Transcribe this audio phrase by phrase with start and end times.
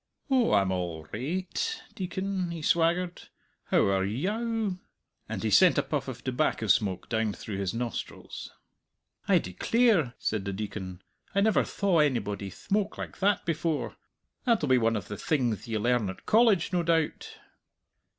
[0.31, 3.29] "Oh, I'm all rai ight, Deacon," he swaggered;
[3.65, 4.79] "how are ye ow?"
[5.29, 8.49] and he sent a puff of tobacco smoke down through his nostrils.
[9.27, 11.03] "I declare!" said the Deacon.
[11.35, 13.95] "I never thaw onybody thmoke like that before!
[14.43, 17.37] That'll be one of the thingth ye learn at College, no doubt."